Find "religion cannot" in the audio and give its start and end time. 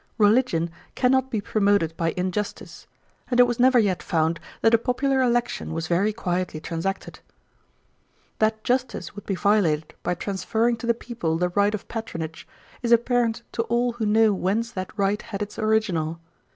0.17-1.29